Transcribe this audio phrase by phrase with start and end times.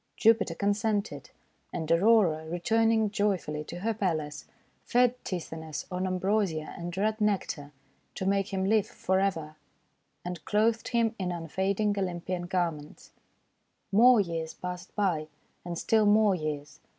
[0.17, 1.29] Jupiter consented;
[1.71, 4.45] and Aurora, returning joyfully to her palace,
[4.83, 7.71] fed Tithonus on Ambrosia and red Nectar
[8.15, 9.55] to make THE MORNING GLORY FAN 175 him live forever,
[10.25, 13.11] and clothed him in unfading Olympian garments.
[13.91, 15.27] More years passed by,
[15.63, 16.79] and still more years.